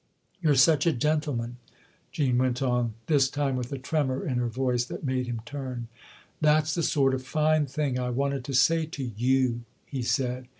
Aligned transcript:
"You're 0.41 0.55
such 0.55 0.87
a 0.87 0.93
gentleman!" 0.93 1.57
Jean 2.11 2.39
went 2.39 2.63
on 2.63 2.95
this 3.05 3.29
time 3.29 3.55
with 3.55 3.71
a 3.71 3.77
tremor 3.77 4.25
in 4.25 4.39
her 4.39 4.47
voice 4.47 4.83
that 4.85 5.03
made 5.03 5.27
him 5.27 5.41
turn." 5.45 5.89
That's 6.41 6.73
the 6.73 6.81
sort 6.81 7.13
of 7.13 7.21
fine 7.21 7.67
thing 7.67 7.99
I 7.99 8.09
wanted 8.09 8.43
to 8.45 8.53
say 8.55 8.87
to 8.87 9.03
you" 9.15 9.61
he 9.85 10.01
said. 10.01 10.47